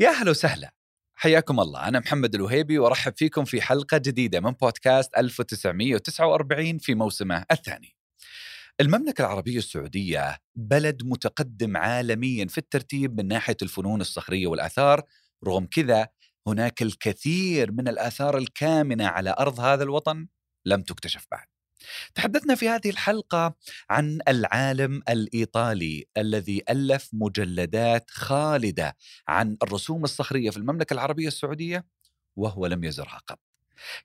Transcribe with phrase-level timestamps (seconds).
[0.00, 0.74] يا هلا وسهلا.
[1.14, 1.88] حياكم الله.
[1.88, 7.96] أنا محمد الوهيبي وأرحب فيكم في حلقة جديدة من بودكاست 1949 في موسمه الثاني.
[8.80, 15.02] المملكة العربية السعودية بلد متقدم عالميا في الترتيب من ناحية الفنون الصخرية والآثار.
[15.46, 16.08] رغم كذا
[16.46, 20.26] هناك الكثير من الآثار الكامنة على أرض هذا الوطن
[20.66, 21.46] لم تكتشف بعد.
[22.14, 23.54] تحدثنا في هذه الحلقة
[23.90, 28.96] عن العالم الإيطالي الذي ألف مجلدات خالدة
[29.28, 31.84] عن الرسوم الصخرية في المملكة العربية السعودية
[32.36, 33.38] وهو لم يزرها قط.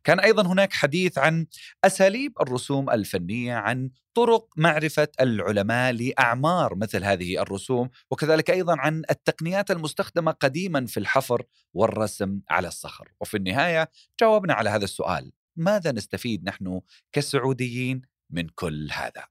[0.04, 1.46] كان أيضا هناك حديث عن
[1.86, 9.72] أساليب الرسوم الفنية عن طرق معرفة العلماء لأعمار مثل هذه الرسوم وكذلك أيضا عن التقنيات
[9.72, 13.12] المستخدمة قديما في الحفر والرسم على الصخر.
[13.22, 13.90] وفي النهاية
[14.22, 15.32] جاوبنا على هذا السؤال.
[15.58, 19.24] ماذا نستفيد نحن كسعوديين من كل هذا؟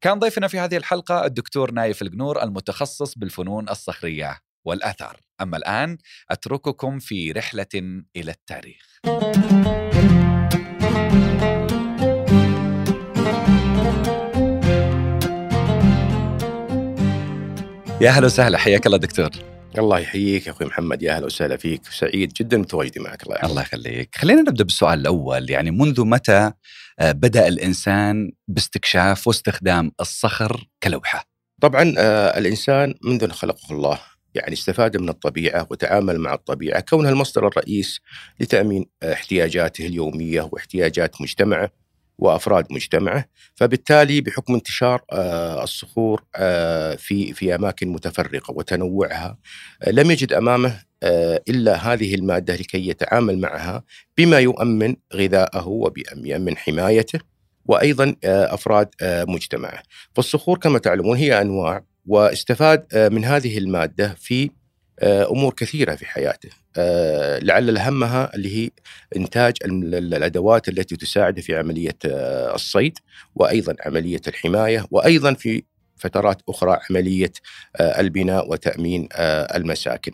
[0.00, 5.20] كان ضيفنا في هذه الحلقة الدكتور نايف القنور المتخصص بالفنون الصخرية والآثار.
[5.40, 5.98] أما الآن
[6.30, 9.00] أترككم في رحلة إلى التاريخ.
[18.00, 19.30] يا هلا وسهلا حياك الله دكتور.
[19.78, 21.86] الله يحييك يا أخوي محمد يا أهلا وسهلا فيك.
[21.86, 23.50] سعيد جدا بتواجدي معك الله يحفظك.
[23.50, 24.16] الله يخليك.
[24.16, 25.50] خلينا نبدأ بالسؤال الأول.
[25.50, 26.52] يعني منذ متى
[26.98, 31.24] آه، بدأ الإنسان باستكشاف واستخدام الصخر كلوحة؟
[31.60, 33.98] طبعا آه الإنسان منذ أن خلقه الله
[34.34, 38.00] يعني استفاد من الطبيعة وتعامل مع الطبيعة كونها المصدر الرئيس
[38.40, 41.70] لتأمين احتياجاته اليومية واحتياجات مجتمعه.
[42.20, 43.24] وأفراد مجتمعه،
[43.54, 49.38] فبالتالي بحكم انتشار آه، الصخور آه، في في أماكن متفرقة وتنوعها
[49.82, 50.90] آه، لم يجد أمامه
[51.48, 53.84] إلا هذه المادة لكي يتعامل معها
[54.18, 57.20] بما يؤمن غذاءه وبيؤمن حمايته
[57.64, 59.82] وأيضا أفراد مجتمعه.
[60.14, 64.50] فالصخور كما تعلمون هي أنواع واستفاد من هذه المادة في
[65.02, 66.59] أمور كثيرة في حياته.
[66.76, 68.70] آه، لعل اهمها اللي هي
[69.16, 72.98] إنتاج ال- ال- الأدوات التي تساعده في عملية آه، الصيد
[73.34, 75.62] وأيضا عملية الحماية وأيضا في
[75.96, 77.32] فترات أخرى عملية
[77.76, 79.08] آه، البناء وتأمين
[79.54, 80.12] المساكن.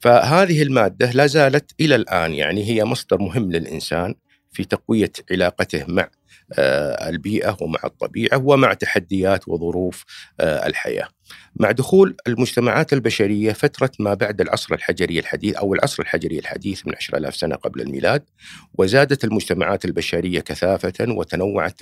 [0.00, 4.14] فهذه المادة لا زالت إلى الآن يعني هي مصدر مهم للإنسان
[4.52, 6.08] في تقوية علاقته مع
[6.58, 10.04] البيئة ومع الطبيعة ومع تحديات وظروف
[10.40, 11.08] آه، الحياة.
[11.56, 16.94] مع دخول المجتمعات البشرية فترة ما بعد العصر الحجري الحديث أو العصر الحجري الحديث من
[16.96, 18.22] 10000 سنة قبل الميلاد
[18.74, 21.74] وزادت المجتمعات البشرية كثافة وتنوعت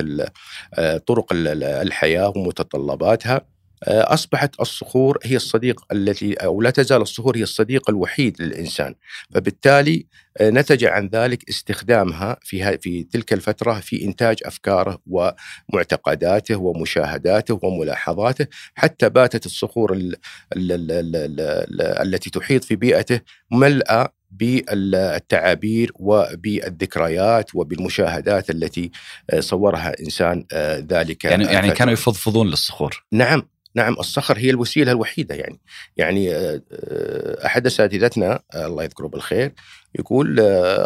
[0.74, 3.46] آه، طرق ال- ال- الحياة ومتطلباتها آه،
[3.86, 8.94] أصبحت الصخور هي الصديق التي أو لا تزال الصخور هي الصديق الوحيد للإنسان.
[9.34, 10.06] فبالتالي
[10.40, 18.46] آه، نتج عن ذلك استخدامها في في تلك الفترة في إنتاج أفكاره ومعتقداته ومشاهداته وملاحظاته
[18.74, 20.16] حتى باتت الصخور ال
[20.56, 23.20] ال ال ال ال ال التي تحيط في بيئته
[23.52, 28.90] ملأى بالتعابير وبالذكريات وبالمشاهدات التي
[29.30, 31.70] آه، صورها إنسان آه، ذلك يعني يعني.
[31.70, 33.04] كانوا يفضفضون للصخور.
[33.12, 33.48] نعم.
[33.74, 35.60] نعم الصخر هي الوسيلة الوحيدة يعني
[35.96, 39.52] يعني آه، آه، أحد أساتذتنا آه، الله يذكره بالخير
[39.98, 40.40] يقول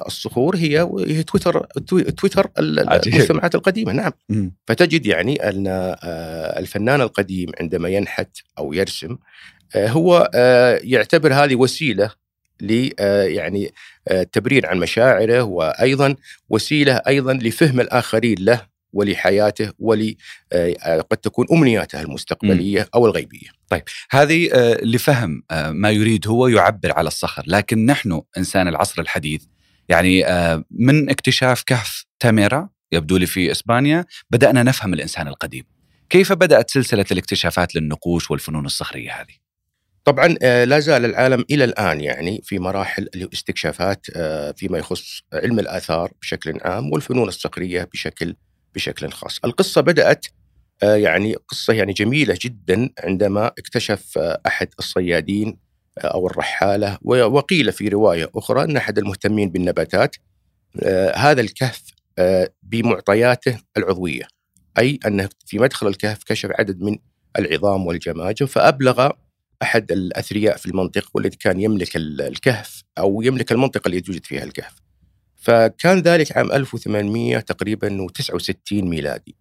[0.06, 1.66] الصخور هي هي تويتر
[2.16, 2.50] تويتر.
[2.58, 4.12] المجتمعات القديمة نعم.
[4.66, 5.66] فتجد يعني أن
[6.58, 9.18] الفنان القديم عندما ينحت أو يرسم
[9.76, 10.30] هو
[10.84, 12.10] يعتبر هذه وسيلة
[12.60, 12.90] ل
[13.26, 13.72] يعني
[14.10, 16.16] التبرير عن مشاعره وأيضا
[16.48, 20.14] وسيلة أيضا لفهم الآخرين له ولحياته ول
[20.52, 23.48] آه، قد تكون أمنياته المستقبلية أو الغيبية.
[24.10, 29.42] هذه آه، لفهم آه، ما يريد هو يعبر على الصخر لكن نحن إنسان العصر الحديث
[29.88, 35.64] يعني آه، من اكتشاف كهف تاميرا يبدو لي في إسبانيا بدأنا نفهم الإنسان القديم
[36.10, 39.34] كيف بدأت سلسلة الاكتشافات للنقوش والفنون الصخرية هذه؟
[40.04, 45.58] طبعا آه، لا زال العالم إلى الآن يعني في مراحل الاستكشافات آه، فيما يخص علم
[45.58, 48.34] الآثار بشكل عام والفنون الصقريه بشكل
[48.74, 49.38] بشكل خاص.
[49.44, 50.26] القصة بدأت
[50.82, 55.58] آه، يعني قصة يعني جميلة جدا عندما اكتشف آه، أحد الصيادين
[55.98, 60.16] آه، أو الرحالة و- وقيل في رواية أخرى أن أحد المهتمين بالنباتات
[61.14, 61.82] هذا الكهف
[62.62, 64.28] بمعطياته العضوية
[64.78, 66.98] أي انه في مدخل الكهف كشف عدد من
[67.38, 69.10] العظام والجماجم فأبلغ
[69.62, 74.44] أحد الأثرياء في المنطقة والذي كان يملك ال- الكهف أو يملك المنطقة اللي يوجد فيها
[74.44, 74.74] الكهف.
[75.42, 79.36] فكان ذلك عام 1800 تقريبا و69 ميلادي.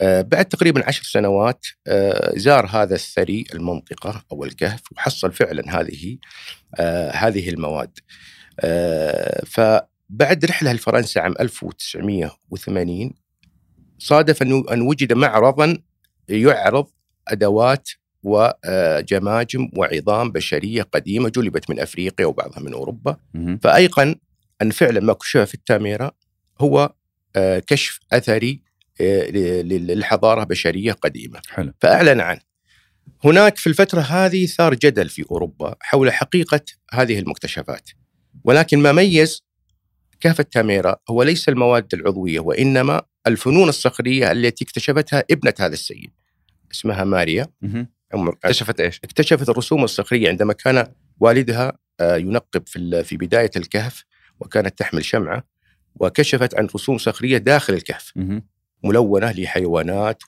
[0.00, 6.18] آه، بعد تقريبا عشر سنوات آه، زار هذا الثري المنطقة أو الكهف وحصل فعلا هذه
[6.74, 7.98] آه، هذه المواد
[9.46, 13.14] فبعد رحلة لفرنسا عام 1980
[13.98, 15.78] صادف أن وجد معرضا
[16.28, 16.86] يعرض
[17.28, 17.88] أدوات
[18.22, 23.58] وجماجم وعظام بشرية قديمة جلبت من أفريقيا وبعضها من أوروبا مهم.
[24.62, 26.10] أن فعلا ما كشف في التاميرا
[26.60, 26.92] هو
[27.36, 28.62] آه، كشف أثري
[29.00, 31.40] آه، ل- ل- للحضارة بشرية قديمة.
[31.48, 31.72] حلو.
[31.80, 32.40] فأعلن عنه.
[33.24, 36.60] هناك في الفترة هذه ثار جدل في أوروبا حول حقيقة
[36.92, 37.90] هذه المكتشفات.
[38.44, 39.42] ولكن ما ميز
[40.20, 46.10] كهف التاميرا هو ليس المواد العضوية وإنما الفنون الصخرية التي اكتشفتها ابنة هذا السيد
[46.72, 47.46] اسمها ماريا.
[48.14, 54.04] عمر اكتشفت إيش؟ اكتشفت الرسوم الصخرية عندما كان والدها آه، ينقب في في بداية الكهف.
[54.40, 55.44] وكانت تحمل شمعة
[55.94, 58.12] وكشفت عن رسوم صخرية داخل الكهف.
[58.84, 60.22] ملونة لحيوانات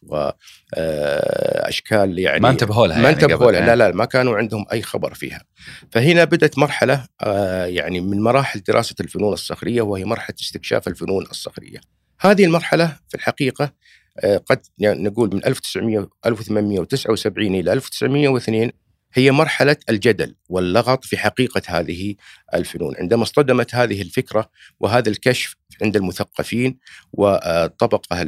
[0.72, 3.52] وأشكال يعني ما انتبهوا لها ما يعني انتبهوا.
[3.52, 5.44] لها لا لا ما كانوا عندهم أي خبر فيها
[5.90, 11.80] فهنا بدأت مرحلة آه، يعني من مراحل دراسة الفنون الصخرية وهي مرحلة استكشاف الفنون الصخرية
[12.20, 13.72] هذه المرحلة في الحقيقة
[14.18, 18.70] آه، قد يعني نقول من 1900 1879 إلى 1902
[19.14, 22.14] هي مرحلة الجدل واللغط في حقيقة هذه
[22.54, 22.94] الفنون.
[22.96, 24.50] عندما اصطدمت هذه الفكرة
[24.80, 26.78] وهذا الكشف عند المثقفين
[27.12, 28.24] وطبقة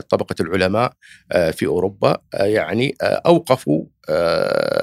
[0.00, 0.92] طبقة العلماء
[1.32, 3.84] آه، في أوروبا آه، يعني آه، أوقفوا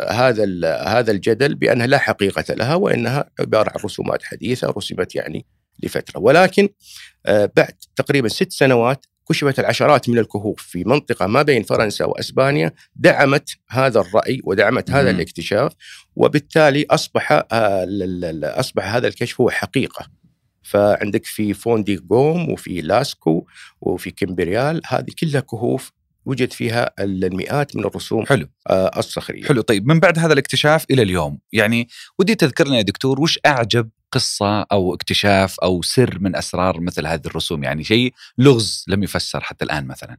[0.10, 0.44] هذا
[0.84, 5.46] هذا الجدل بأنها لا حقيقة لها وأنها عبارة عن رسومات حديثة رسمت يعني
[5.84, 6.20] لفترة.
[6.20, 6.70] ولكن
[7.28, 13.50] بعد تقريبا ست سنوات كشفت العشرات من الكهوف في منطقة ما بين فرنسا وأسبانيا دعمت
[13.70, 15.16] هذا الرأي ودعمت هذا مم.
[15.16, 15.74] الاكتشاف
[16.16, 17.86] وبالتالي أصبح آه،
[18.44, 20.06] أصبح هذا الكشف هو حقيقة.
[20.64, 23.46] فعندك في فوندي جوم وفي لاسكو
[23.82, 25.92] وفي كومباريل هذه كلها كهوف
[26.26, 28.48] وجد فيها المئات من الرسوم حلو.
[28.68, 29.44] آه، الصخرية.
[29.44, 31.88] حلو طيب من بعد هذا الاكتشاف إلى اليوم يعني
[32.20, 37.08] ودي تذكر لنا يا دكتور وش أعجب قصة أو اكتشاف أو سر من أسرار مثل
[37.08, 40.18] هذه الرسوم يعني شيء لغز لم يفسر حتى الآن مثلا.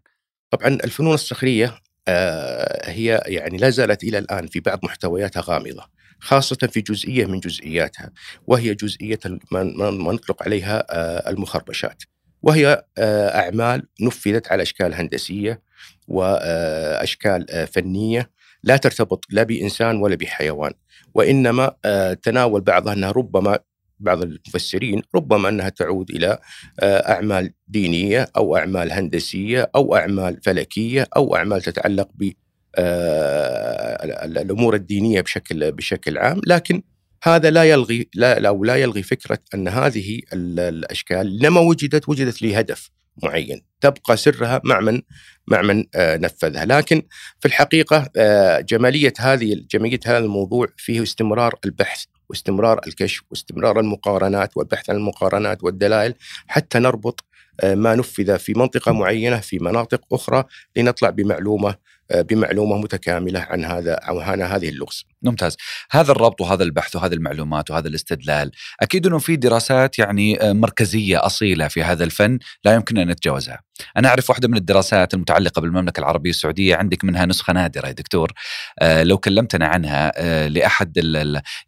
[0.51, 1.79] طبعا الفنون الصخرية
[2.09, 5.85] آه، هي يعني لا زالت إلى الآن في بعض محتوياتها غامضة
[6.21, 8.11] خاصة في جزئية من جزئياتها
[8.47, 9.19] وهي جزئية
[9.53, 12.03] ما نطلق عليها آه، المخربشات
[12.43, 15.63] وهي آه، أعمال نفذت على أشكال هندسية
[16.09, 18.31] وأشكال آه، فنية
[18.63, 20.73] لا ترتبط لا بإنسان ولا بحيوان
[21.15, 23.59] وإنما آه، تناول بعضها أنها ربما
[24.03, 26.39] بعض المفسرين ربما أنها تعود إلى
[26.81, 32.31] آه، أعمال دينية أو أعمال هندسية أو أعمال فلكية أو أعمال تتعلق ب
[32.77, 36.83] آه، ال- ال- الأمور الدينية بشكل بشكل عام لكن
[37.23, 42.43] هذا لا يلغي لا أو لا يلغي فكرة أن هذه ال- الأشكال لما وجدت وجدت
[42.43, 42.91] لهدف
[43.23, 45.03] معين تبقى سرها مع من
[45.47, 46.65] مع من آه، نفذها.
[46.65, 47.03] لكن
[47.41, 54.57] في الحقيقة آه، جمالية هذه جمالية هذا الموضوع فيه استمرار البحث واستمرار الكشف واستمرار المقارنات
[54.57, 56.15] والبحث عن المقارنات والدلائل
[56.47, 57.25] حتى نربط
[57.61, 60.45] آه، ما نفذ في منطقة معينة في مناطق أخرى
[60.77, 61.75] لنطلع بمعلومة
[62.15, 65.05] بمعلومة متكاملة عن هذا أو عن هذه اللغز.
[65.23, 65.57] ممتاز.
[65.91, 68.51] هذا الربط وهذا البحث وهذه المعلومات وهذا الاستدلال
[68.81, 73.61] أكيد إنه في دراسات يعني آه، مركزية أصيلة في هذا الفن لا يمكن أن نتجاوزها.
[73.97, 78.33] أنا أعرف واحدة من الدراسات المتعلقة بالمملكة العربية السعودية عندك منها نسخة نادرة يا دكتور.
[78.79, 80.99] آه، لو كلمتنا عنها آه، لأحد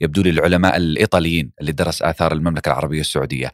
[0.01, 3.53] يبدو لي العلماء الإيطاليين اللي درس آثار المملكة العربية السعودية.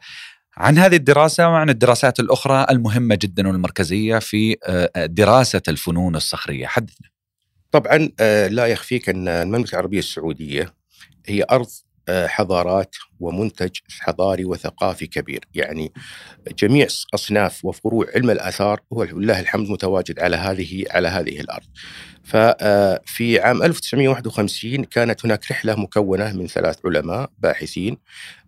[0.61, 6.67] عن هذه الدراسة وعن الدراسات الأخرى المهمة جدا والمركزية في آه، دراسة الفنون الصخرية.
[6.67, 7.07] حدثنا.
[7.71, 10.73] طبعا آه، لا يخفيك أن المملكة العربية السعودية
[11.25, 11.67] هي أرض
[12.09, 15.45] آه، حضارات ومنتج حضاري وثقافي كبير.
[15.53, 15.93] يعني
[16.57, 21.67] جميع أصناف وفروع علم الآثار هو لله الحمد متواجد على هذه على هذه الأرض.
[22.23, 27.97] ففي عام 1951 كانت هناك رحلة مكونة من ثلاث علماء باحثين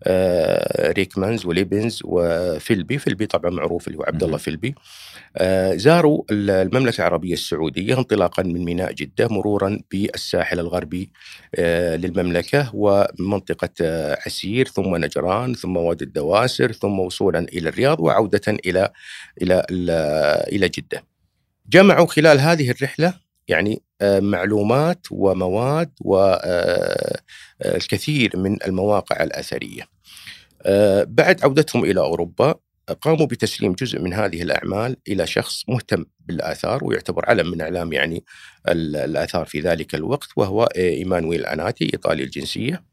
[0.03, 4.37] آه، ريكمانز وليبنز وفيلبي فيلبي طبعا معروف اللي هو عبد الله.
[4.37, 4.75] فيلبي
[5.37, 11.09] آه، زاروا المملكة العربية السعودية انطلاقا من ميناء جدة مرورا بالساحل الغربي
[11.55, 18.41] آه، للمملكة ومنطقة آه، عسير ثم نجران ثم وادي الدواسر ثم وصولا إلى الرياض وعودة
[18.47, 18.91] إلى
[19.41, 19.65] إلى
[20.51, 21.03] إلى جدة.
[21.69, 25.91] جمعوا خلال هذه الرحلة يعني آه، معلومات ومواد
[27.61, 29.83] والكثير من المواقع الأثرية.
[30.61, 32.55] آه، بعد عودتهم إلى أوروبا
[33.01, 38.23] قاموا بتسليم جزء من هذه الأعمال إلى شخص مهتم بالآثار ويعتبر علم من أعلام يعني
[38.67, 42.83] الآثار في ذلك الوقت وهو إيمانويل آناتي إيطالي الجنسية.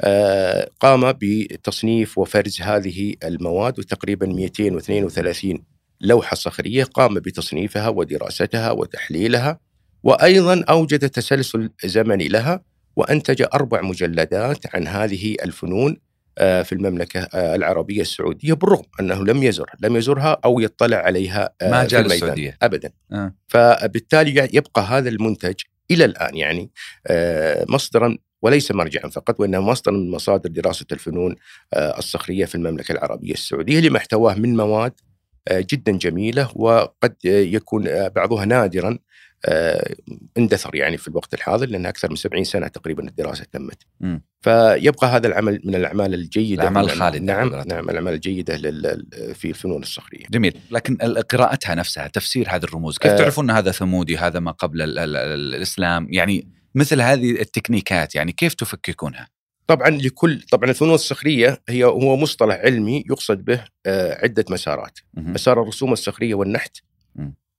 [0.00, 5.64] آه، قام بتصنيف وفرز هذه المواد وتقريبا 232
[6.00, 9.60] لوحة صخرية قام بتصنيفها ودراستها وتحليلها
[10.02, 12.62] وأيضا أوجد تسلسل زمني لها
[12.96, 15.96] وأنتج أربع مجلدات عن هذه الفنون
[16.38, 21.50] آه، في المملكة آه، العربية السعودية بالرغم أنه لم يزر لم يزرها أو يطلع عليها
[21.62, 22.90] آه، ما جاء السعوديه ابدا.
[23.12, 23.34] آه.
[23.48, 25.54] فبالتالي يبقى هذا المنتج
[25.90, 26.70] إلى الآن يعني
[27.68, 31.34] مصدرا وليس مرجعا فقط وإنه مصدر من مصادر دراسة الفنون
[31.74, 34.92] الصخرية في المملكة العربية السعودية لما احتواه من مواد
[35.52, 38.98] جدا جميلة وقد يكون بعضها نادرا
[40.38, 43.82] اندثر يعني في الوقت الحاضر لأن أكثر من 70 سنة تقريبا الدراسة تمت.
[44.00, 44.18] م.
[44.40, 48.56] فيبقى هذا العمل من الأعمال الجيدة الأعمال الخالدة نعم نعم الأعمال الجيدة
[49.34, 50.26] في الفنون الصخرية.
[50.30, 50.96] جميل، لكن
[51.30, 55.16] قراءتها نفسها تفسير هذه الرموز، كيف آه تعرفون هذا ثمودي هذا ما قبل ال ال
[55.16, 59.28] ال الإسلام؟ يعني مثل هذه التكنيكات يعني كيف تفككونها؟
[59.66, 65.62] طبعا لكل طبعا الفنون الصخرية هي هو مصطلح علمي يقصد به آه، عدة مسارات، مسار
[65.62, 66.76] الرسوم الصخرية والنحت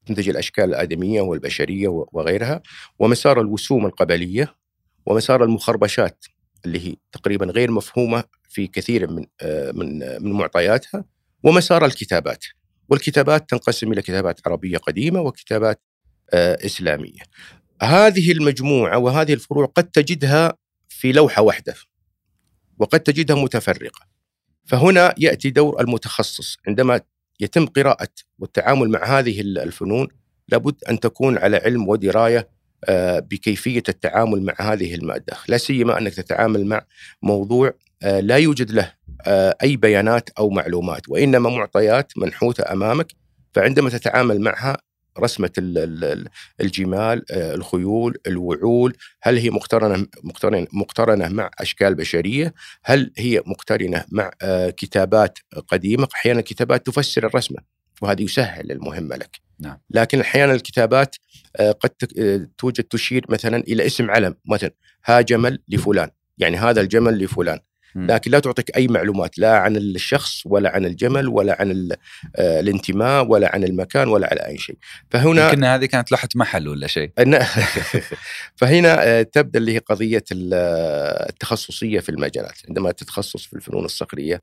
[0.10, 2.62] تنتج الأشكال الآدمية والبشرية وغيرها
[3.00, 4.56] ومسار الوسوم القبلية
[5.06, 6.26] ومسار المخربشات
[6.66, 11.06] اللي هي تقريبا غير مفهومة في كثير من آه، من آه، من معطياتها
[11.44, 12.46] ومسار الكتابات
[12.90, 15.82] والكتابات تنقسم إلى كتابات عربية قديمة وكتابات
[16.34, 17.22] آه، إسلامية.
[17.82, 20.54] هذه المجموعة وهذه الفروع قد تجدها
[20.90, 21.76] في لوحة واحدة
[22.80, 24.06] وقد تجدها متفرقة.
[24.66, 27.02] فهنا يأتي دور المتخصص عندما
[27.40, 28.08] يتم قراءة
[28.40, 30.08] والتعامل مع هذه الفنون
[30.50, 32.50] لابد أن تكون على علم ودراية
[32.86, 35.38] آه، بكيفية التعامل مع هذه المادة.
[35.48, 36.82] لا سيما أنك تتعامل مع
[37.22, 38.94] موضوع آه، لا يوجد له
[39.28, 43.12] آه، أي بيانات أو معلومات وإنما معطيات منحوتة أمامك
[43.54, 44.78] فعندما تتعامل معها
[45.20, 45.52] رسمة
[46.62, 54.32] الجمال الخيول الوعول هل هي مقترنة مقترنة مقترنة مع أشكال بشرية؟ هل هي مقترنة مع
[54.78, 57.58] كتابات قديمة؟ أحيانا الكتابات تفسر الرسمة
[58.02, 59.40] وهذا يسهل المهمة لك.
[59.60, 59.78] نعم.
[59.90, 61.16] لكن أحيانا الكتابات
[61.80, 61.90] قد
[62.58, 64.72] توجد تشير مثلا إلى اسم علم مثلا
[65.06, 67.60] ها جمل لفلان يعني هذا الجمل لفلان.
[67.96, 71.90] لكن لا تعطيك أي معلومات لا عن الشخص ولا عن الجمل ولا عن
[72.36, 74.78] آه، الانتماء ولا عن المكان ولا على أي شيء.
[75.12, 77.12] فهنا يمكن هذه كانت لوحة محل ولا شيء.
[78.60, 82.58] فهنا آه، تبدأ اللي هي قضية التخصصية في المجالات.
[82.70, 84.42] عندما تتخصص في الفنون الصقريه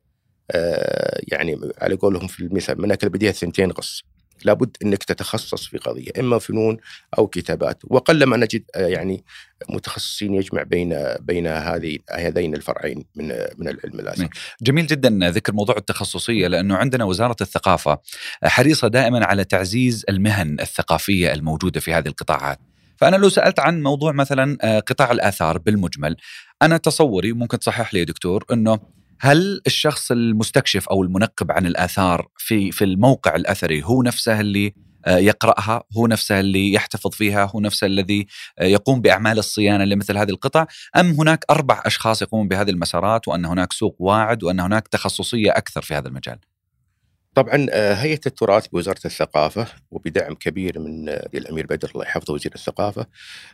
[0.50, 4.04] آه، يعني على قولهم في المثل منك البديهه ثنتين غص.
[4.44, 6.76] لابد إنك تتخصص في قضية إما فنون
[7.18, 9.24] أو كتابات وقلما نجد آه، يعني
[9.68, 14.28] متخصصين يجمع بين بين هذه هذين الفرعين من من العلم الاساسي.
[14.62, 17.98] جميل جدا ذكر موضوع التخصصية لأنه عندنا وزارة الثقافة
[18.44, 22.58] حريصة دائما على تعزيز المهن الثقافية الموجودة في هذه القطاعات.
[22.96, 26.16] فأنا لو سألت عن موضوع مثلا آه، قطاع الآثار بالمجمل
[26.62, 28.78] أنا تصوري ممكن تصحح لي يا دكتور إنه
[29.20, 34.74] هل الشخص المستكشف أو المنقب عن الآثار في في الموقع الأثري هو نفسه اللي
[35.06, 38.26] آه، يقرأها هو نفسه اللي يحتفظ فيها هو نفسه الذي
[38.58, 43.44] آه، يقوم بأعمال الصيانة لمثل هذه القطع أم هناك أربع أشخاص يقومون بهذه المسارات وأن
[43.44, 46.38] هناك سوق واعد وأن هناك تخصصية أكثر في هذا المجال؟
[47.36, 52.52] طبعا آه، هيئة التراث بوزارة الثقافة وبدعم كبير من آه، الأمير بدر الله يحفظه وزير
[52.54, 53.06] الثقافة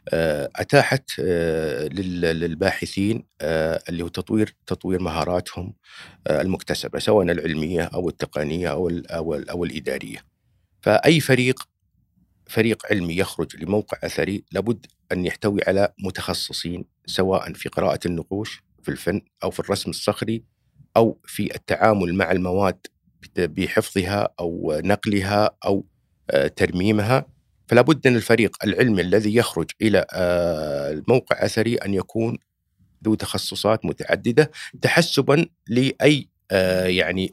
[0.09, 5.75] آه، أتاحت للباحثين اللي هو تطوير تطوير مهاراتهم
[6.31, 10.19] المكتسبة سواء العلمية أو التقنية أو أو, أو الإدارية.
[10.81, 11.69] فأي فريق
[12.47, 18.89] فريق علمي يخرج لموقع أثري لابد أن يحتوي على متخصصين سواء في قراءة النقوش في
[18.89, 20.45] الفن أو في الرسم الصخري
[20.97, 22.87] أو في التعامل مع المواد
[23.37, 25.87] بحفظها أو نقلها أو
[26.31, 27.26] آه، ترميمها.
[27.67, 32.38] فلا بد أن الفريق العلمي الذي يخرج إلى آه، الموقع أثري أن يكون
[33.05, 34.50] ذو تخصصات متعددة
[34.83, 37.31] تحسبا لأي آه، يعني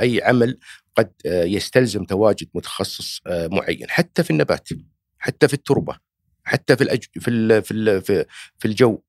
[0.00, 0.58] أي عمل
[0.96, 4.68] قد يستلزم تواجد متخصص معين حتى في النبات
[5.18, 5.96] حتى في التربة
[6.44, 7.04] حتى في الأج...
[7.20, 8.24] في في
[8.58, 9.00] في الجو.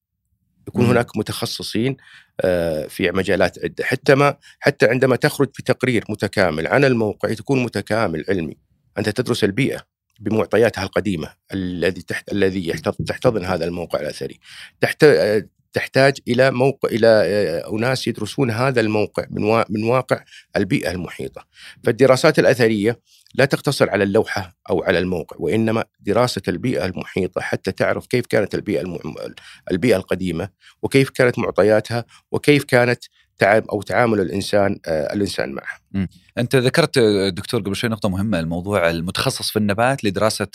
[0.71, 1.97] يكون هناك متخصصين
[2.41, 3.83] آه، في مجالات عدة.
[3.83, 8.57] حتى ما حتى عندما تخرج بتقرير متكامل عن الموقع تكون متكامل علمي.
[8.97, 9.81] أنت تدرس البيئة
[10.19, 12.73] بمعطياتها القديمة الذي تحت الذي
[13.07, 14.39] تحتضن هذا الموقع الأثري.
[14.81, 15.05] تحت
[15.73, 20.23] تحتاج إلى موقع إلى آه، أناس يدرسون هذا الموقع من من واقع
[20.55, 21.45] البيئة المحيطة.
[21.83, 22.99] فالدراسات الأثرية
[23.35, 28.55] لا تقتصر على اللوحة أو على الموقع وإنما دراسة البيئة المحيطة حتى تعرف كيف كانت
[28.55, 28.99] البيئة
[29.71, 30.49] البيئة القديمة
[30.81, 33.03] وكيف كانت معطياتها وكيف كانت
[33.37, 36.07] تعامل أو تعامل الإنسان آه، الإنسان معه.
[36.37, 40.47] أنت ذكرت آه، دكتور قبل شوي نقطة مهمة الموضوع المتخصص في النبات لدراسة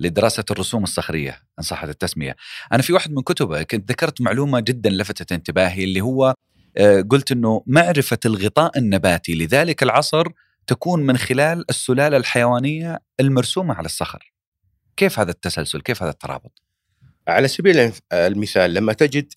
[0.00, 2.36] لدراسة الرسوم الصخرية إن صحت التسمية.
[2.72, 6.34] أنا في واحد من كتبه كنت ذكرت معلومة جدا لفتت انتباهي اللي هو
[6.76, 10.24] آه، قلت إنه معرفة الغطاء النباتي لذلك العصر
[10.66, 14.32] تكون من خلال السلالة الحيوانية المرسومة على الصخر.
[14.96, 16.62] كيف هذا التسلسل؟ كيف هذا الترابط؟
[17.28, 19.32] على سبيل المثال لما تجد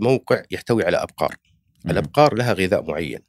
[0.00, 1.36] موقع يحتوي على أبقار
[1.86, 3.20] الأبقار لها غذاء معين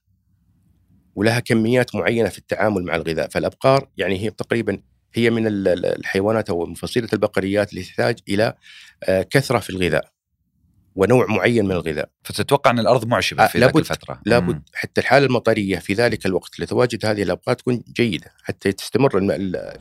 [1.15, 4.81] ولها كميات معينة في التعامل مع الغذاء فالأبقار يعني هي تقريبا
[5.13, 8.53] هي من الحيوانات أو من فصيلة البقريات اللي تحتاج إلى
[9.03, 10.11] آه، كثرة في الغذاء
[10.99, 14.63] ونوع معين من الغذاء فتتوقع أن الأرض معشبة في ذلك الفترة لابد مم.
[14.73, 19.09] حتى الحالة المطرية في ذلك الوقت لتواجد هذه الابقار تكون جيدة حتى تستمر.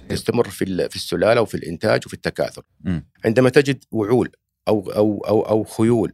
[0.08, 3.06] تستمر في في السلالة وفي الإنتاج وفي التكاثر مم.
[3.24, 4.30] عندما تجد وعول
[4.68, 6.12] أو أو أو أو خيول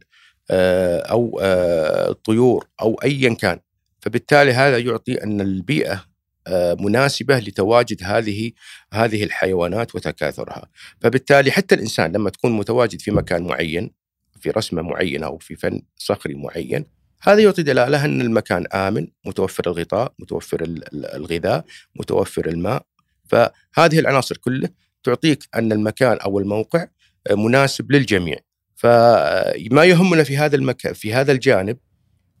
[0.51, 3.59] آه، أو آه، طيور أو ايا كان
[3.99, 6.05] فبالتالي هذا يعطي أن البيئة
[6.47, 8.51] آه، مناسبة لتواجد هذه
[8.93, 10.69] هذه الحيوانات وتكاثرها،
[11.01, 14.04] فبالتالي حتى الإنسان لما تكون متواجد في مكان معين
[14.45, 16.85] في رسمة معينة أو في فن صخري معين
[17.21, 22.85] هذا يعطي دلالة أن المكان آمن، متوفر الغطاء، متوفر الغذاء، متوفر الماء،
[23.25, 24.69] فهذه العناصر كلها
[25.03, 26.87] تعطيك أن المكان أو الموقع
[27.31, 28.37] مناسب للجميع.
[28.75, 31.77] فما يهمنا في هذا المكان في هذا الجانب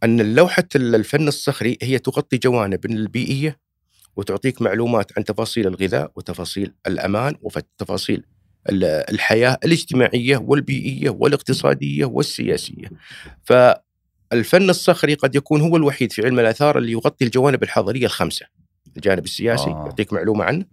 [0.03, 3.59] أن لوحة الفن الصخري هي تغطي جوانب البيئية
[4.15, 8.23] وتعطيك معلومات عن تفاصيل الغذاء وتفاصيل الأمان وتفاصيل
[8.69, 12.87] الحياة الاجتماعية والبيئية والاقتصادية والسياسية.
[13.43, 18.45] فالفن الصخري قد يكون هو الوحيد في علم الآثار اللي يغطي الجوانب الحضارية الخمسة.
[18.97, 19.85] الجانب السياسي آه.
[19.85, 20.65] يعطيك معلومة عنه،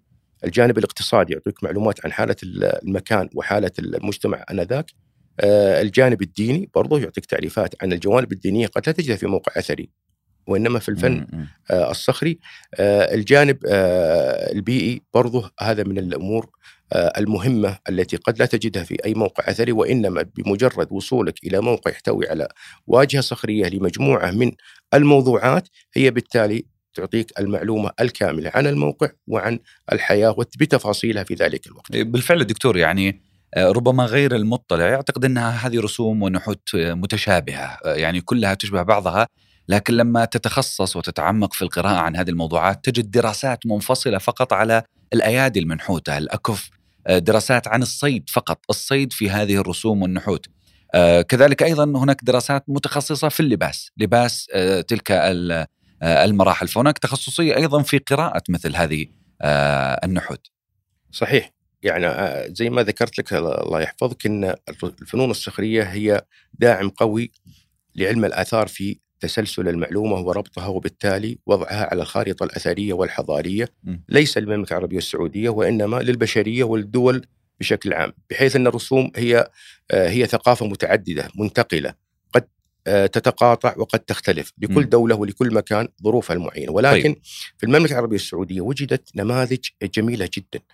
[0.44, 4.87] الجانب الاقتصادي يعطيك معلومات عن حالة المكان وحالة المجتمع آنذاك،
[5.40, 9.90] آه، الجانب الديني برضه يعطيك تعريفات عن الجوانب الدينية قد لا تجدها في موقع أثري
[10.46, 11.26] وإنما في الفن
[11.70, 12.38] آه، الصخري
[12.75, 16.50] آه، الجانب البيئي برضه هذا من الأمور
[16.94, 22.28] المهمة التي قد لا تجدها في أي موقع أثري وإنما بمجرد وصولك إلى موقع يحتوي
[22.28, 22.49] على
[22.87, 24.52] واجهة صخرية لمجموعة من
[24.94, 29.58] الموضوعات هي بالتالي تعطيك المعلومة الكاملة عن الموقع وعن
[29.93, 31.97] الحياة بتفاصيلها في ذلك الوقت.
[31.97, 33.23] بالفعل دكتور يعني
[33.54, 39.26] آه، ربما غير المطلع يعتقد إنها هذه رسوم ونحوت آه، يعني كلها تشبه بعضها
[39.69, 45.60] لكن لما تتخصص وتتعمق في القراءة عن هذه الموضوعات تجد دراسات منفصلة فقط على الأيادي
[45.60, 50.47] المنحوتة الأكف آه، دراسات عن الصيد فقط الصيد في هذه الرسوم والنحوت.
[51.28, 54.47] كذلك أيضا هناك دراسات متخصصة في اللباس لباس
[54.88, 55.12] تلك
[56.02, 56.69] المراحل.
[56.69, 59.06] فهناك تخصصية أيضا في قراءة مثل هذه
[60.04, 60.47] النحوت.
[61.12, 61.52] صحيح.
[61.82, 66.23] يعني آه، زي ما ذكرت لك الله يحفظك إن الفنون الصخرية هي
[66.54, 67.30] داعم قوي
[67.95, 73.69] لعلم الآثار في تسلسل المعلومة وربطها وبالتالي وضعها على الخارطه الأثرية والحضارية.
[73.85, 73.97] م.
[74.08, 77.26] ليس للمملكة العربية السعودية وإنما للبشرية والدول
[77.61, 79.50] بشكل عام بحيث أن الرسوم هي
[79.91, 81.95] آه، هي ثقافة متعددة منتقلة
[82.32, 82.49] قد
[82.87, 84.52] آه، تتقاطع وقد تختلف.
[84.58, 86.73] لكل دولة ولكل مكان ظروفها المعينة.
[86.73, 87.23] ولكن طيب.
[87.58, 90.65] في المملكة العربية السعودية وجدت نماذج جميلة جدا.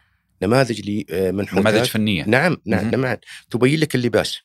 [0.43, 2.25] نماذج لمنحوتات نماذج فنية.
[2.25, 3.17] نعم نعم نعم.
[3.51, 4.39] تبين لك اللباس.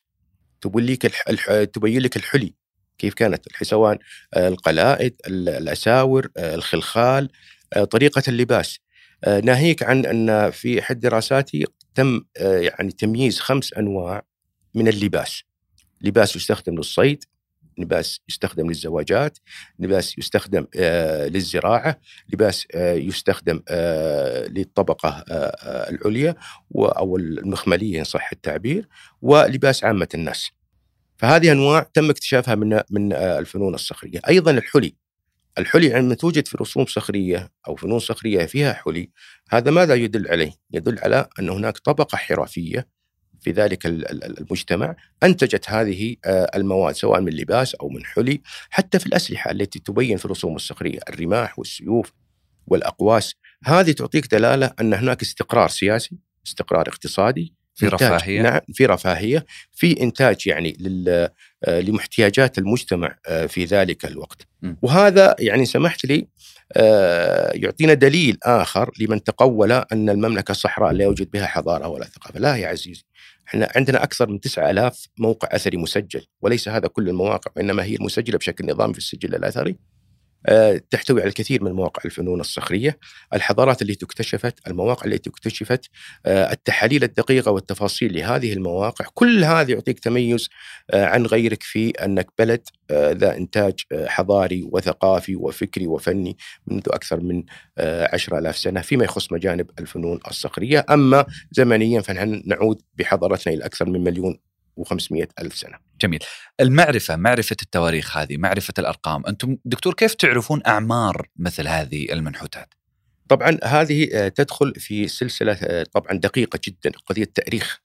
[0.60, 1.64] تبين لك الح...
[1.64, 2.63] تبين لك الحلي.
[2.98, 3.98] كيف كانت سواء
[4.36, 7.28] القلائد الأساور آه، الخلخال
[7.90, 8.78] طريقة اللباس.
[9.42, 14.22] ناهيك عن أن في احد دراساتي تم يعني تمييز خمس أنواع
[14.74, 15.42] من اللباس.
[16.00, 17.24] لباس يستخدم للصيد
[17.78, 19.38] لباس يستخدم للزواجات
[19.78, 20.66] لباس يستخدم
[21.30, 22.00] للزراعة
[22.32, 23.62] لباس يستخدم
[24.50, 25.24] للطبقة
[25.90, 26.34] العليا
[26.76, 28.88] أو المخملية إن صح التعبير
[29.22, 30.50] ولباس عامة الناس.
[31.16, 34.20] فهذه أنواع تم اكتشافها من من الفنون الصخرية.
[34.28, 34.94] أيضا الحلي.
[35.58, 39.10] الحلي عندما توجد في رسوم صخرية أو فنون صخرية فيها حلي
[39.50, 42.88] هذا ماذا يدل عليه؟ يدل على أن هناك طبقة حرفية
[43.40, 49.06] في ذلك المجتمع أنتجت هذه آه، المواد سواء من لباس أو من حلي حتى في
[49.06, 52.12] الأسلحة التي تبين في الرسوم الصخرية الرماح والسيوف
[52.66, 53.34] والأقواس.
[53.64, 58.42] هذه تعطيك دلالة أن هناك استقرار سياسي استقرار اقتصادي في رفاهية.
[58.42, 59.46] نعم في رفاهية.
[59.72, 61.28] في إنتاج يعني لل
[61.64, 64.46] آه، لمحتياجات المجتمع آه، في ذلك الوقت.
[64.62, 64.74] م.
[64.82, 66.26] وهذا يعني سمحت لي
[67.54, 72.40] يعطينا دليل آخر لمن تقول أن المملكة الصحراء لا يوجد بها حضارة ولا ثقافة.
[72.40, 73.04] لا يا عزيزي.
[73.48, 78.38] إحنا عندنا أكثر من 9000 موقع أثري مسجل وليس هذا كل المواقع وإنما هي المسجلة
[78.38, 79.70] بشكل نظامي في السجل الأثري.
[79.70, 79.93] آه،
[80.90, 82.98] تحتوي على الكثير من مواقع الفنون الصخرية،
[83.34, 85.90] الحضارات التي اكتشفت، المواقع التي اكتشفت،
[86.26, 90.48] آه، التحاليل الدقيقة والتفاصيل لهذه المواقع، كل هذا يعطيك تميز
[90.90, 92.60] آه، عن غيرك في أنك بلد
[92.92, 93.74] ذا إنتاج
[94.06, 97.44] حضاري وثقافي وفكري وفني منذ أكثر من
[98.12, 103.88] عشرة آلاف سنة فيما يخص مجانب الفنون الصخرية، أما زمنيا فنحن نعود بحضارتنا إلى أكثر
[103.88, 104.38] من مليون
[104.80, 105.83] و500 ألف سنة.
[106.04, 106.20] جميل
[106.60, 112.74] المعرفة معرفة التواريخ هذه معرفة الأرقام أنتم دكتور كيف تعرفون أعمار مثل هذه المنحوتات
[113.28, 117.80] طبعا هذه آه، تدخل في سلسلة آه، طبعا دقيقة جدا قضية التاريخ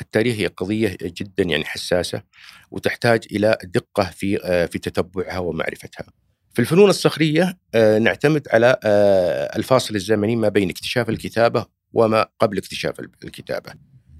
[0.00, 2.22] التاريخ هي قضية جدا يعني حساسة
[2.70, 6.06] وتحتاج إلى دقة في آه، في تتبعها ومعرفتها.
[6.54, 8.76] في الفنون الصخرية نعتمد على
[9.56, 13.72] الفاصل الزمني ما بين اكتشاف الكتابة وما قبل اكتشاف الكتابة.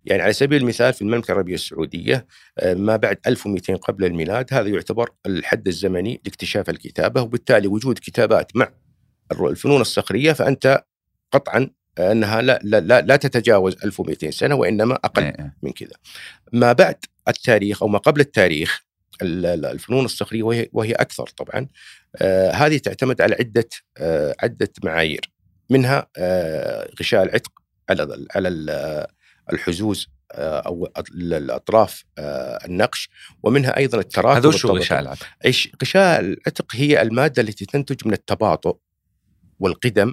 [0.05, 2.27] يعني على سبيل المثال في المملكة العربية السعودية
[2.59, 8.57] آه، ما بعد 1200 قبل الميلاد هذا يعتبر الحد الزمني لاكتشاف الكتابة وبالتالي وجود كتابات
[8.57, 8.71] مع
[9.41, 10.85] الفنون الصخرية فأنت
[11.33, 15.57] قطعا أنها لا لا لا, لا تتجاوز 1200 سنة وإنما أقل إيه، إيه.
[15.63, 15.97] من كذا.
[16.53, 16.97] ما بعد
[17.29, 18.83] التاريخ أو ما قبل التاريخ
[19.23, 21.69] الفنون الصخرية وهي وهي أكثر طبعا
[22.17, 25.31] آه هذه تعتمد على عدة آه عدة معايير
[25.71, 27.53] منها آه غشاء العتق
[27.91, 28.49] على على
[29.53, 33.09] الحزوز آه، أو الاطراف آه، النقش
[33.43, 35.27] ومنها أيضا التراكم هذا شو غشاء العتق؟
[35.83, 38.77] غشاء العتق هي المادة التي تنتج من التباطؤ
[39.61, 40.13] والقدم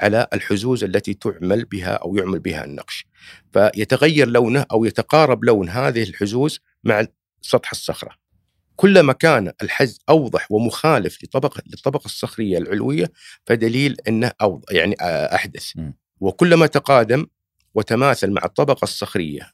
[0.00, 3.06] على الحزوز التي تعمل بها أو يعمل بها النقش.
[3.52, 7.06] فيتغير لونه أو يتقارب لون هذه الحزوز مع
[7.40, 8.10] سطح الصخرة.
[8.76, 13.12] كلما كان الحز أوضح ومخالف لطبقه للطبقة الصخرية العلوية
[13.46, 15.72] فدليل أنه أوضح يعني آه، أحدث.
[16.20, 17.26] وكلما تقادم
[17.74, 19.50] وتماثل مع الطبقة الصخرية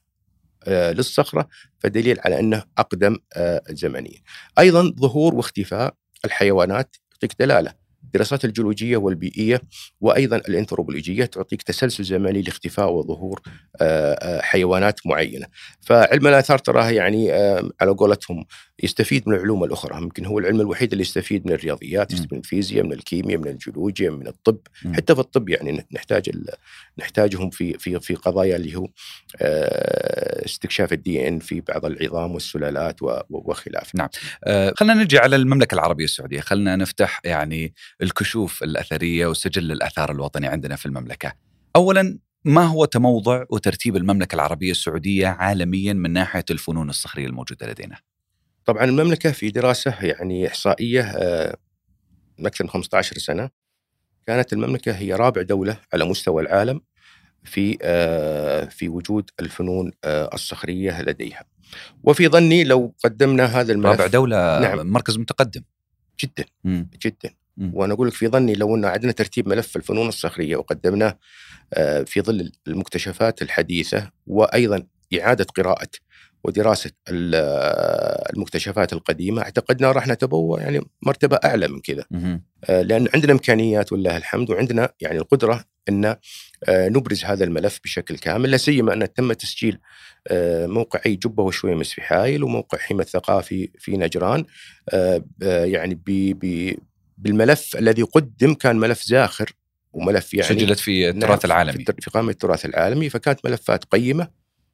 [0.67, 1.47] آه، للصخرة
[1.79, 4.21] فدليل على أنه أقدم آه، زمنيا
[4.59, 5.93] أيضا ظهور واختفاء
[6.25, 7.73] الحيوانات يعطيك دلالة.
[8.07, 9.61] الدراسات الجيولوجية والبيئية
[10.01, 13.41] وأيضا الأنثروبولوجية تعطيك تسلسل زمني لاختفاء وظهور
[13.81, 15.45] آه، آه، حيوانات معينة
[15.81, 18.45] فعلم الآثار تراها يعني آه، على قولتهم
[18.83, 22.85] يستفيد من العلوم الأخرى يمكن هو العلم الوحيد اللي يستفيد من الرياضيات يستفيد من الفيزياء
[22.85, 24.57] من الكيمياء من الجيولوجيا من الطب.
[24.93, 26.29] حتى في الطب يعني نحتاج
[26.99, 28.87] نحتاجهم في في في قضايا اللي هو
[30.45, 33.91] استكشاف الدي ان في بعض العظام والسلالات وخلافه.
[33.95, 34.09] نعم.
[34.75, 40.75] خلينا نجي على المملكة العربية السعودية، خلينا نفتح يعني الكشوف الأثرية وسجل الآثار الوطني عندنا
[40.75, 41.33] في المملكة.
[41.75, 47.97] اولا ما هو تموضع وترتيب المملكة العربية السعودية عالميا من ناحية الفنون الصخرية الموجودة لدينا؟
[48.65, 51.57] طبعا المملكة في دراسة يعني إحصائية آه،
[52.39, 53.49] أكثر من 15 سنة
[54.27, 56.81] كانت المملكة هي رابع دولة على مستوى العالم
[57.43, 61.45] في آه، في وجود الفنون آه، الصخرية لديها.
[62.03, 65.61] وفي ظني لو قدمنا هذا الملف رابع دولة نعم مركز متقدم
[66.23, 66.89] جدا مم.
[67.05, 67.33] جدا
[67.73, 71.17] وأنا أقول لك في ظني لو إن عندنا ترتيب ملف الفنون الصخرية وقدمناه
[71.73, 74.83] آه، في ظل المكتشفات الحديثة وأيضا
[75.19, 75.89] إعادة قراءة
[76.43, 82.05] ودراسة آه، المكتشفات القديمة اعتقدنا راح نتبوى يعني مرتبة أعلى من كذا.
[82.65, 86.15] آه، لأن عندنا إمكانيات ولله الحمد وعندنا يعني القدرة إن
[86.69, 89.79] نبرز هذا الملف بشكل كامل لا سيما أن تم تسجيل
[90.67, 94.45] موقعي جبة وشويمس في حايل وموقع حمى الثقافي في نجران
[95.41, 95.95] يعني
[97.17, 99.53] بالملف الذي قدم كان ملف زاخر
[99.93, 104.27] وملف يعني سجلت في التراث نعم العالمي في قائمة التراث العالمي فكانت ملفات قيمة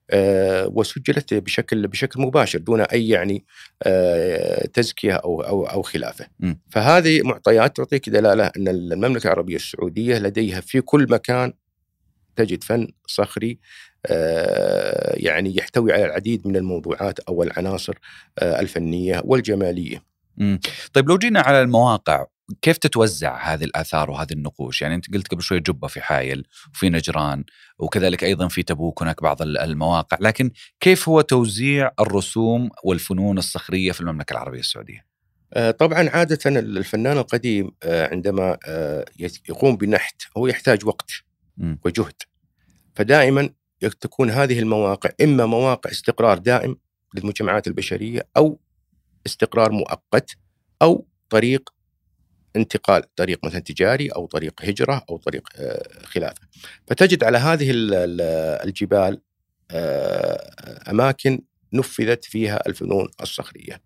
[0.10, 3.46] آه وسجلت بشكل بشكل مباشر دون أي يعني
[3.84, 6.28] آه تزكية أو أو أو خلافة.
[6.40, 6.54] م.
[6.70, 11.54] فهذه معطيات تعطيك دلالة أن المملكة العربية السعودية لديها في كل مكان
[12.36, 13.60] تجد فن صخري
[14.06, 17.94] آه يعني يحتوي على العديد من الموضوعات أو العناصر
[18.42, 20.04] الفنية والجمالية.
[20.38, 20.58] م.
[20.94, 22.26] طيب لو جينا على المواقع
[22.62, 26.90] كيف تتوزع هذه الآثار وهذه النقوش؟ يعني أنت قلت قبل شوي جبة في حايل وفي
[26.90, 27.44] نجران
[27.80, 34.02] وكذلك أيضا في تبوك هناك بعض المواقع، لكن كيف هو توزيع الرسوم والفنون الصخرية في
[34.02, 35.14] المملكة العربية السعودية؟
[35.54, 41.12] آه، طبعا عادة الفنان القديم آه، عندما آه، يقوم بنحت هو يحتاج وقت
[41.86, 42.16] وجهد
[42.96, 43.50] فدائما
[44.02, 46.78] تكون هذه المواقع إما مواقع استقرار دائم
[47.16, 48.60] للمجتمعات البشرية أو
[49.26, 50.32] استقرار مؤقت
[50.82, 51.70] أو طريق
[52.56, 56.42] انتقال طريق مثلا تجاري أو طريق هجرة أو طريق آه، خلافة.
[56.88, 57.72] فتجد على هذه
[58.64, 59.22] الجبال
[59.72, 61.42] آه، أماكن
[61.74, 63.82] نفذت فيها الفنون الصخرية.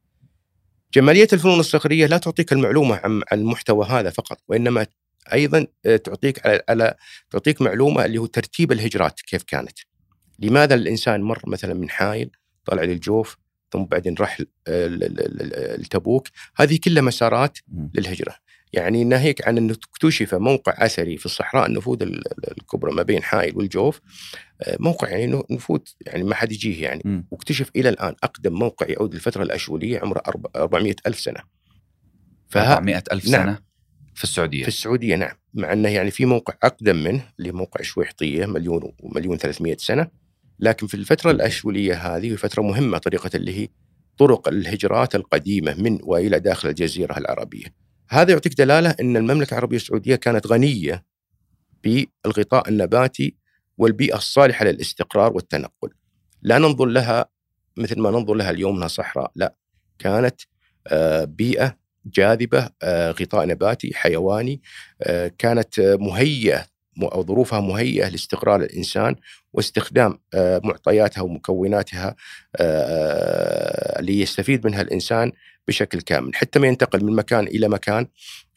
[0.93, 4.85] جمالية الفنون الصخرية لا تعطيك المعلومة عن المحتوى هذا فقط وإنما
[5.33, 6.95] أيضا آه، تعطيك على, على
[7.29, 9.79] تعطيك معلومة اللي هو ترتيب الهجرات كيف كانت.
[10.39, 12.31] لماذا الإنسان مر مثلا من حايل
[12.65, 13.37] طلع للجوف
[13.71, 14.41] ثم بعدين راح
[15.77, 17.57] لتبوك؟ هذه كلها مسارات
[17.93, 18.35] للهجرة.
[18.73, 23.23] يعني ناهيك عن أنه اكتشف موقع أثري في الصحراء النفوذ ال- ال- الكبرى ما بين
[23.23, 24.01] حائل والجوف.
[24.61, 27.01] آه، موقع يعني نفوذ يعني ما حد يجيه يعني.
[27.05, 27.27] مم.
[27.31, 31.39] واكتشف إلى الآن أقدم موقع يعود للفترة الأشولية عمره أرب- 400 ألف سنة.
[32.49, 33.43] فها 400 ألف نعم.
[33.45, 33.59] سنة
[34.15, 34.61] في السعودية.
[34.61, 35.35] في السعودية نعم.
[35.53, 40.07] مع أنه يعني في موقع أقدم منه اللي موقع شويحطية مليون ومليون 300 سنة.
[40.59, 43.67] لكن في الفترة الأشولية هذه فترة مهمة طريقة اللي هي
[44.17, 47.86] طرق الهجرات القديمة من وإلى داخل الجزيرة العربية.
[48.09, 51.05] هذا يعطيك دلالة إن المملكة العربية السعودية كانت غنية
[51.83, 53.35] بالغطاء النباتي
[53.77, 55.89] والبيئة الصالحة للاستقرار والتنقل.
[56.41, 57.25] لا ننظر لها
[57.77, 59.55] مثل ما ننظر لها اليوم إنها صحراء، لا
[59.99, 60.41] كانت
[60.87, 64.61] آه، بيئة جاذبة آه، غطاء نباتي حيواني
[65.01, 66.65] آه، كانت مهيئة
[67.03, 69.15] أو ظروفها مهيئة لاستقرار الإنسان
[69.53, 72.15] واستخدام آه، معطياتها ومكوناتها
[72.55, 75.31] آه، اللي يستفيد منها الإنسان
[75.67, 78.07] بشكل كامل حتى ما ينتقل من مكان إلى مكان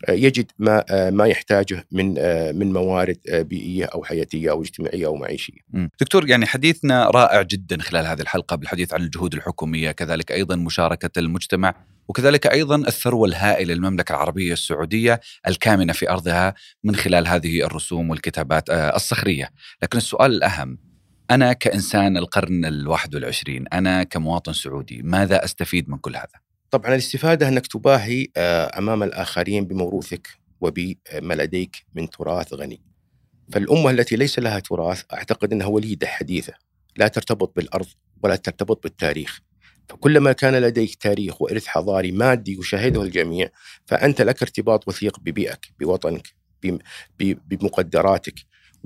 [0.08, 4.62] آه، يجد ما آه، ما يحتاجه من آه، من موارد آه، بيئية أو حياتية أو
[4.62, 5.58] اجتماعية أو معيشية.
[6.00, 11.18] دكتور يعني حديثنا رائع جدا خلال هذه الحلقة بالحديث عن الجهود الحكومية كذلك أيضا مشاركة
[11.18, 11.74] المجتمع
[12.10, 18.70] وكذلك أيضا الثروة الهائلة للمملكة العربية السعودية الكامنة في أرضها من خلال هذه الرسوم والكتابات
[18.70, 19.50] آه، الصخرية
[19.82, 20.78] لكن السؤال الأهم
[21.30, 27.48] أنا كإنسان القرن الواحد والعشرين أنا كمواطن سعودي ماذا أستفيد من كل هذا؟ طبعا الاستفادة
[27.48, 30.28] أنك تباهي آه، أمام الآخرين بموروثك
[30.60, 32.80] وبما لديك من تراث غني.
[33.52, 36.52] فالأمة التي ليس لها تراث أعتقد إنها وليدة حديثة
[36.96, 37.86] لا ترتبط بالأرض
[38.22, 39.40] ولا ترتبط بالتاريخ.
[39.90, 43.48] فكلما كان لديك تاريخ وإرث حضاري مادي يشاهده الجميع
[43.86, 46.28] فأنت لك ارتباط وثيق ببيئك بوطنك
[47.18, 48.34] بمقدراتك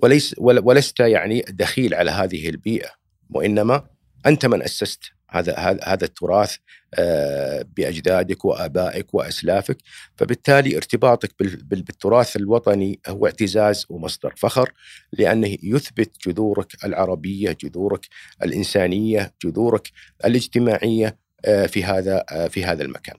[0.02, 2.88] وليس ول- ولست يعني دخيل على هذه البيئة
[3.30, 3.86] وإنما
[4.26, 5.04] أنت من أسست.
[5.34, 6.56] هذا هذا التراث
[6.94, 9.76] آه، بأجدادك وآبائك وأسلافك.
[10.16, 14.72] فبالتالي ارتباطك بال- بال- بالتراث الوطني هو اعتزاز ومصدر فخر
[15.12, 18.06] لأنه يثبت جذورك العربية جذورك
[18.42, 19.90] الإنسانية جذورك
[20.24, 23.16] الاجتماعية آه، في هذا آه، في هذا المكان.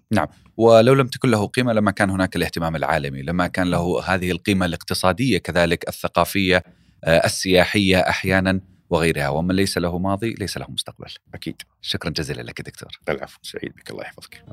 [0.57, 3.21] ولو لم تكن له قيمة لما كان هناك الاهتمام العالمي.
[3.21, 6.63] لما كان له هذه القيمة الاقتصادية كذلك الثقافية
[7.03, 8.61] آه، السياحية أحيانا.
[8.89, 9.29] وغيرها.
[9.29, 11.11] ومن ليس له ماضي ليس له مستقبل.
[11.33, 11.61] أكيد.
[11.81, 12.99] شكرا جزيلا لك دكتور.
[13.09, 13.91] العفو سعيد بك.
[13.91, 14.43] الله يحفظك.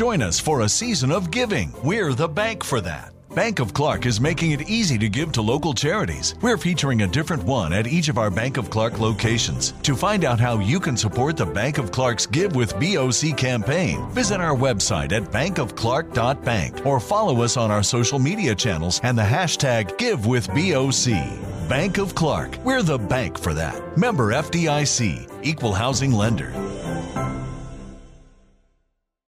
[0.00, 1.68] Join us for a season of giving.
[1.84, 3.19] We're the bank for that.
[3.34, 6.34] Bank of Clark is making it easy to give to local charities.
[6.42, 9.70] We're featuring a different one at each of our Bank of Clark locations.
[9.82, 14.04] To find out how you can support the Bank of Clark's Give with BOC campaign,
[14.10, 19.22] visit our website at bankofclark.bank or follow us on our social media channels and the
[19.22, 21.68] hashtag GiveWithBOC.
[21.68, 22.58] Bank of Clark.
[22.64, 23.96] We're the bank for that.
[23.96, 25.44] Member FDIC.
[25.44, 26.52] Equal Housing Lender.